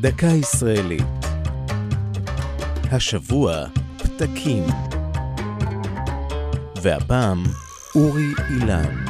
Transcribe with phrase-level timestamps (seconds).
[0.00, 1.02] דקה ישראלית.
[2.92, 3.64] השבוע
[3.96, 4.62] פתקים.
[6.82, 7.42] והפעם
[7.94, 9.04] אורי אילן.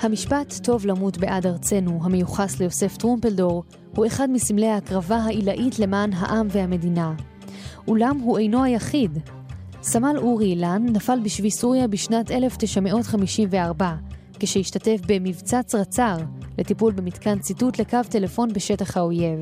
[0.00, 3.64] המשפט "טוב למות בעד ארצנו", המיוחס ליוסף טרומפלדור,
[3.96, 7.14] הוא אחד מסמלי ההקרבה העילאית למען העם והמדינה.
[7.88, 9.18] אולם הוא אינו היחיד.
[9.82, 13.94] סמל אורי אילן נפל בשבי סוריה בשנת 1954,
[14.40, 16.16] כשהשתתף במבצע צרצר
[16.58, 19.38] לטיפול במתקן ציטוט לקו טלפון בשטח האויב.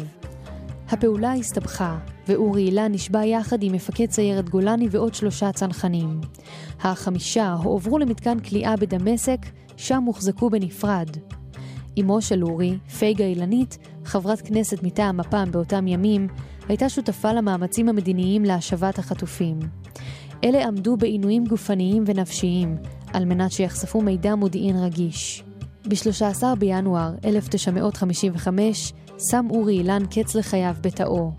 [0.88, 6.20] הפעולה הסתבכה, ואורי אילן נשבע יחד עם מפקד סיירת גולני ועוד שלושה צנחנים.
[6.80, 9.38] החמישה הועברו למתקן כליאה בדמשק,
[9.76, 11.08] שם הוחזקו בנפרד.
[12.00, 16.28] אמו של אורי, פייגה אילנית, חברת כנסת מטעם מפ"ם באותם ימים,
[16.68, 19.58] הייתה שותפה למאמצים המדיניים להשבת החטופים.
[20.44, 22.76] אלה עמדו בעינויים גופניים ונפשיים,
[23.12, 25.44] על מנת שיחשפו מידע מודיעין רגיש.
[25.88, 28.92] ב-13 בינואר 1955
[29.30, 31.32] שם אורי אילן קץ לחייו בתאו.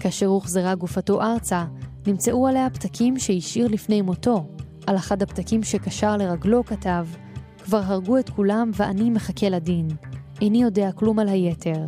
[0.00, 1.64] כאשר הוחזרה גופתו ארצה,
[2.06, 4.46] נמצאו עליה פתקים שהשאיר לפני מותו.
[4.86, 7.06] על אחד הפתקים שקשר לרגלו כתב,
[7.64, 9.88] כבר הרגו את כולם ואני מחכה לדין.
[10.40, 11.86] איני יודע כלום על היתר.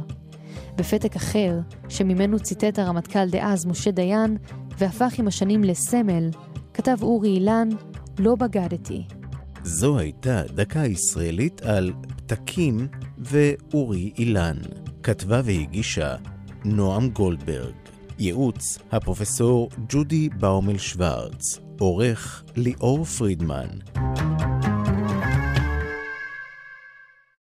[0.77, 4.37] בפתק אחר, שממנו ציטט הרמטכ"ל דאז משה דיין,
[4.79, 6.31] והפך עם השנים לסמל,
[6.75, 7.69] כתב אורי אילן,
[8.19, 9.05] לא בגדתי.
[9.67, 14.57] זו הייתה דקה ישראלית על פתקים ואורי אילן.
[15.03, 16.17] כתבה והגישה
[16.65, 17.75] נועם גולדברג.
[18.19, 21.59] ייעוץ הפרופסור ג'ודי באומל שוורץ.
[21.79, 23.69] עורך ליאור פרידמן.